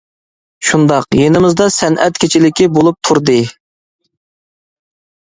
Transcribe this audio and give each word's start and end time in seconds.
-شۇنداق، 0.67 1.17
يېزىمىزدا 1.19 1.69
سەنئەت 1.77 2.19
كېچىلىكى 2.25 2.69
بولۇپ 2.81 3.01
تۇردى. 3.13 3.39